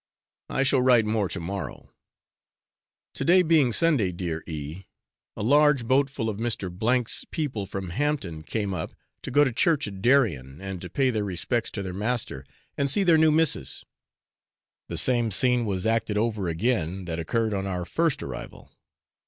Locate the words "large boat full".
5.43-6.27